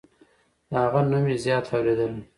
[0.69, 2.21] د هغه نوم مې زیات اوریدلی